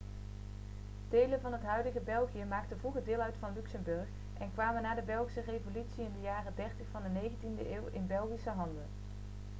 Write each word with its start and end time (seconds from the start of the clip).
delen 1.09 1.41
van 1.41 1.53
het 1.53 1.61
huidige 1.63 1.99
belgië 1.99 2.43
maakten 2.43 2.79
vroeger 2.79 3.03
deel 3.03 3.19
uit 3.19 3.33
van 3.39 3.53
luxemburg 3.53 4.07
en 4.37 4.51
kwamen 4.53 4.81
na 4.81 4.95
de 4.95 5.01
belgische 5.01 5.41
revolutie 5.41 6.03
in 6.03 6.13
de 6.15 6.21
jaren 6.21 6.53
30 6.55 6.85
van 6.91 7.01
de 7.03 7.29
19e 7.29 7.71
eeuw 7.71 7.85
in 7.91 8.07
belgische 8.07 8.49
handen 8.49 8.85